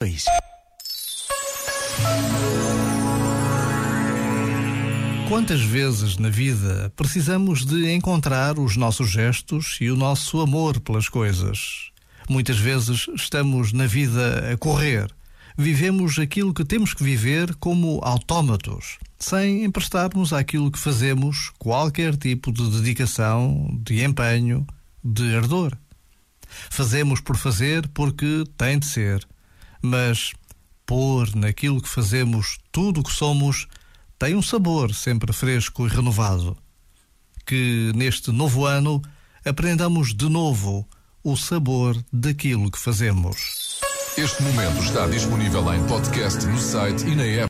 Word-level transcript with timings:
Dois. 0.00 0.26
Quantas 5.28 5.60
vezes 5.60 6.16
na 6.18 6.28
vida 6.28 6.92
precisamos 6.94 7.66
de 7.66 7.90
encontrar 7.90 8.60
os 8.60 8.76
nossos 8.76 9.10
gestos 9.10 9.76
e 9.80 9.90
o 9.90 9.96
nosso 9.96 10.40
amor 10.40 10.78
pelas 10.78 11.08
coisas? 11.08 11.90
Muitas 12.28 12.58
vezes 12.58 13.08
estamos 13.12 13.72
na 13.72 13.86
vida 13.86 14.52
a 14.52 14.56
correr. 14.56 15.12
Vivemos 15.56 16.16
aquilo 16.20 16.54
que 16.54 16.64
temos 16.64 16.94
que 16.94 17.02
viver 17.02 17.56
como 17.56 17.98
autómatos, 18.04 18.98
sem 19.18 19.64
emprestarmos 19.64 20.32
àquilo 20.32 20.70
que 20.70 20.78
fazemos 20.78 21.50
qualquer 21.58 22.16
tipo 22.16 22.52
de 22.52 22.70
dedicação, 22.70 23.76
de 23.82 24.04
empenho, 24.04 24.64
de 25.02 25.34
ardor. 25.34 25.76
Fazemos 26.70 27.20
por 27.20 27.36
fazer 27.36 27.88
porque 27.88 28.44
tem 28.56 28.78
de 28.78 28.86
ser, 28.86 29.26
mas 29.82 30.32
pôr 30.86 31.34
naquilo 31.34 31.82
que 31.82 31.88
fazemos 31.88 32.58
tudo 32.72 33.00
o 33.00 33.04
que 33.04 33.12
somos 33.12 33.66
tem 34.18 34.34
um 34.34 34.42
sabor 34.42 34.92
sempre 34.94 35.32
fresco 35.32 35.86
e 35.86 35.88
renovado. 35.88 36.56
Que 37.46 37.92
neste 37.94 38.32
novo 38.32 38.66
ano 38.66 39.00
aprendamos 39.44 40.14
de 40.14 40.28
novo 40.28 40.88
o 41.22 41.36
sabor 41.36 41.96
daquilo 42.12 42.70
que 42.70 42.78
fazemos. 42.78 43.80
Este 44.16 44.42
momento 44.42 44.82
está 44.82 45.06
disponível 45.06 45.72
em 45.72 45.86
podcast 45.86 46.44
no 46.46 46.58
site 46.58 47.06
e 47.06 47.14
na 47.14 47.22
app. 47.22 47.46